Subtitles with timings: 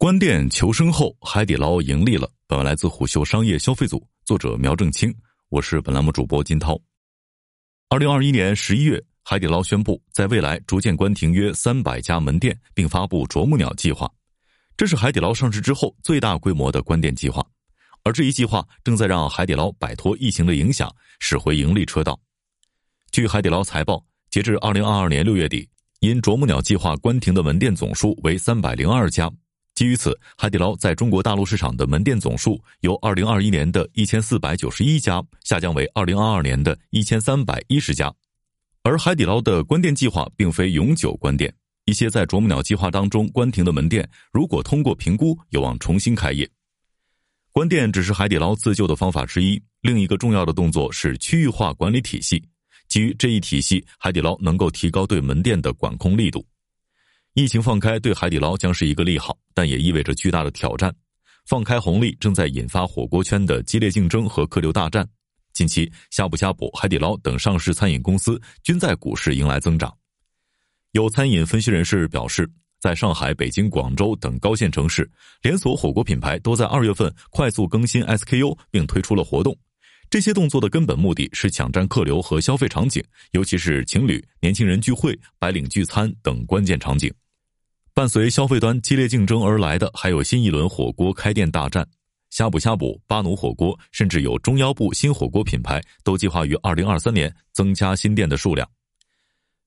[0.00, 2.26] 关店求生后，海底捞盈利了。
[2.46, 5.14] 本文来自虎嗅商业消费组，作者苗正清，
[5.50, 6.80] 我是本栏目主播金涛。
[7.90, 14.10] 二零二一年十一月，海底捞宣布在未来逐渐关停约三百家门店，并发布“啄木鸟计划”，
[14.74, 17.46] 这是海底捞上市之后最大规模的关店计划。
[18.02, 22.18] 而这一计划正在让海底捞摆脱疫情的影响，驶回盈利车道。
[23.12, 29.30] 据海底捞财报，截至二零二二年六月底，因“啄木鸟计划”关停的门店总数为三百零二家。
[29.80, 38.12] 基于此，海底捞在中国大陆市场的门店总数由二零二一年的一千四百九十一家下降为二零二二年的一千三百一十家。
[38.82, 41.50] 而海底捞的关店计划并非永久关店，
[41.86, 46.46] 一些在啄木鸟计划当中关停的门店，如果通过评估，有望重新开业。
[47.50, 52.44] 关店只是海底捞自救的方法之一，另一个重要的动作是区域化管理体系。
[52.88, 56.44] 基于这一体系，海底捞能够提高对门店的管控力度。
[57.42, 60.94] 疫情放开对海底捞将是一个利好，但也意味着巨大的挑战。
[61.46, 65.08] 放开红利正在引发火锅圈的激烈竞争和客流大战。
[65.54, 69.90] 近期，呷哺呷哺、海底捞等上市餐饮公司均在股市迎来增长。
[70.92, 72.46] 有餐饮分析人士表示，
[72.78, 79.56] 在上海、北京、广州等高线城市，连锁火锅品牌都在二月份快速更新 SKU，并推出了活动。
[80.10, 87.10] 这些动作的根本目的是抢占客流和消费场景，尤其是情侣、年轻人聚会、白领聚餐等关键场景。
[87.92, 91.86] 伴随消费端激烈竞争而来的，还有新一轮火锅开店大战。
[92.30, 98.68] 呷哺呷哺、巴奴火锅，甚至有中腰部新火锅品牌都计划于二零二三年增加新店的数量。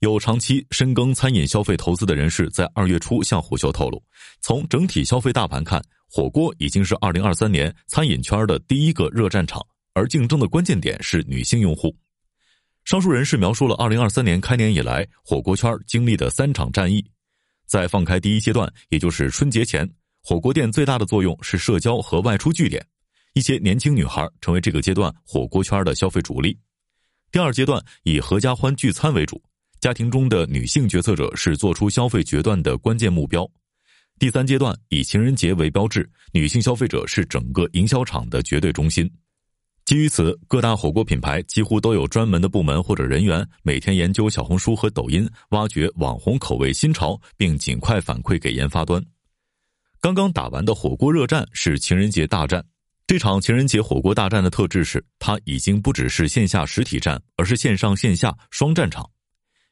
[0.00, 4.02] 有长期深耕餐饮消费投资的人士在二月初向虎嗅透露，
[4.40, 5.80] 从整体消费大盘看，
[6.10, 9.64] 火锅已经是二零二三年餐饮圈的第一个热战场。
[9.94, 11.96] 而竞争的关键点是女性用户。
[12.84, 17.04] 上述人士描述了二零二三年开年以来火锅圈经历的三场战役。
[17.68, 19.88] 在放开第一阶段，也就是春节前，
[20.22, 22.84] 火锅店最大的作用是社交和外出据点，
[23.34, 26.58] 一些年轻女孩成为这个阶段火锅圈的消费主力。
[27.30, 29.40] 第二阶段以合家欢聚餐为主，
[29.80, 33.48] 家庭中的女性决策者是做出消费决断的关键目标。
[34.18, 39.08] 第三阶段以情人节为标志，女性消费者是整个营销场的绝对中心。
[39.88, 49.02] 基于此，各大火锅品牌几乎都有专门的部门或者人员，每天研究小红书和抖音，挖掘网红口味新潮，并尽快反馈给研发端。
[49.98, 52.62] 刚刚打完的火锅热战是情人节大战。
[53.06, 59.08] 这场情人节火锅大战的特质是，它已经不只是线下实体战，而是线上线下双战场。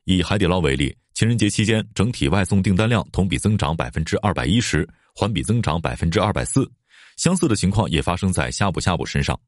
[0.04, 6.66] 以海底捞为例，情人节期间整体外送订单量同比增长百分之二百一十，环比增长百分之二百四。
[7.18, 9.38] 相似的情况也发生在呷哺呷哺身上。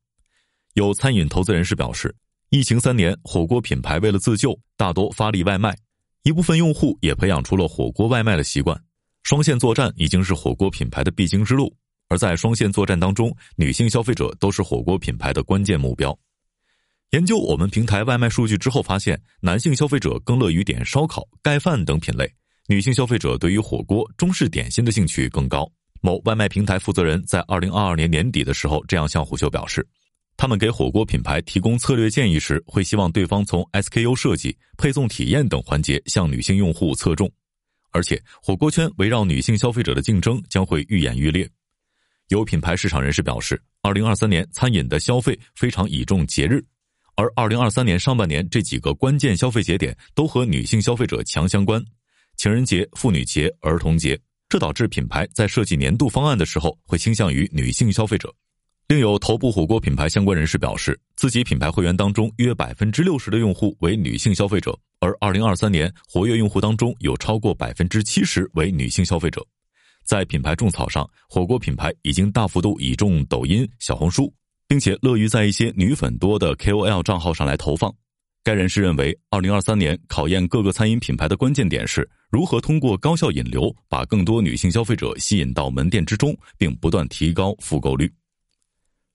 [0.75, 2.15] 有餐饮投资人士表示，
[2.51, 5.77] 疫情三年，火锅品牌为了自救，大多发力外卖，
[6.23, 8.81] 一部分用户也培养出了火锅外卖的习惯。
[9.25, 11.75] 双线作战已经是火锅品牌的必经之路，
[12.09, 16.17] 而在双线作战当中，女性消费者都是火锅品牌的关键目标。
[17.11, 22.31] 研究我们平台外卖数据之后发现，男性消费者更乐于点烧烤、盖饭等品类，
[22.69, 25.71] 女性消费者对于火锅、中式点心的兴趣更高。
[26.01, 29.87] 某外卖平台负责人在二零二二年年底的时候这样向虎嗅表示。
[30.39, 37.29] 他们给火锅品牌提供策略建议时，会希望对方从 SKU 设计、配送体验等环节向女性用户侧重，
[37.91, 41.51] 而且火锅圈围绕女性消费者的竞争将会愈演愈烈。
[42.29, 46.65] 有品牌市场人士表示，二零二三年餐饮的消费非常倚重节日，
[47.17, 51.85] 而二零二三年上半年这几个关键消费节点都和女性消费者强相关：
[52.37, 54.17] 情人节、妇女节、儿童节，
[54.49, 58.33] 这导致品牌在设计年度方案的时候会倾向于女性消费者。
[58.89, 69.47] 另有头部火锅品牌相关人士表示，自己品牌会员当中约百分之六十的用户为女性消费者，而二零二三年活跃用户当中有超过百分之七十为女性消费者。
[70.05, 74.33] 在品牌种草上，火锅品牌已经大幅度倚重抖音、小红书，
[74.67, 77.95] 并且乐于在一些女粉多的 KOL 账号上来投放。
[78.43, 88.11] 该人士认为，二零二三年考验各个餐饮品牌的关键点是如何通过高效引流，把更多女性消费者吸引到门店之中，并不断提高复购率。